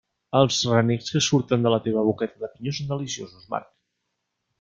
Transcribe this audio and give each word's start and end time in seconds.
Els 0.37 0.59
renecs 0.69 1.11
que 1.17 1.19
surten 1.25 1.67
de 1.67 1.73
la 1.73 1.79
teva 1.87 2.05
boqueta 2.07 2.45
de 2.45 2.49
pinyó 2.55 2.73
són 2.79 2.89
deliciosos, 2.95 3.45
Marc. 3.55 3.71